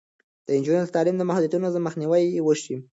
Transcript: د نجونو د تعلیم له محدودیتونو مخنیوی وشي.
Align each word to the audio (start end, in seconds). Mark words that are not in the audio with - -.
د 0.45 0.47
نجونو 0.59 0.81
د 0.85 0.93
تعلیم 0.95 1.15
له 1.17 1.25
محدودیتونو 1.29 1.83
مخنیوی 1.87 2.23
وشي. 2.41 2.75